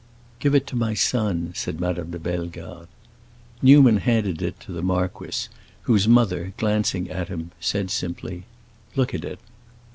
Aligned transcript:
"Give 0.39 0.55
it 0.55 0.65
to 0.65 0.75
my 0.75 0.95
son," 0.95 1.51
said 1.55 1.79
Madame 1.79 2.09
de 2.09 2.17
Bellegarde. 2.17 2.87
Newman 3.61 3.97
handed 3.97 4.41
it 4.41 4.59
to 4.61 4.71
the 4.71 4.81
marquis, 4.81 5.47
whose 5.83 6.07
mother, 6.07 6.53
glancing 6.57 7.11
at 7.11 7.27
him, 7.27 7.51
said 7.59 7.91
simply, 7.91 8.45
"Look 8.95 9.13
at 9.13 9.23
it." 9.23 9.37